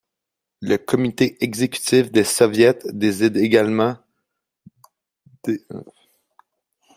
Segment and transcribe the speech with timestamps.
[0.61, 3.97] Le comité exécutif des soviets décide également
[5.47, 5.61] d'.